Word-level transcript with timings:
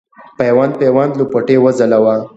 پیوند 0.39 0.73
پیوند 0.81 1.11
لوپټې 1.19 1.57
وځلوه 1.63 2.15